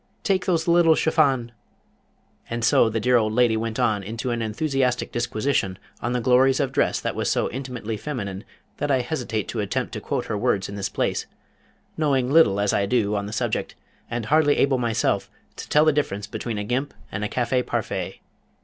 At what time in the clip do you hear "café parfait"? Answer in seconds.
17.29-18.21